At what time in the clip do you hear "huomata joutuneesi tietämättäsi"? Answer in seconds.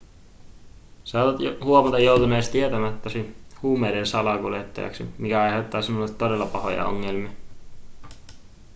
1.63-3.35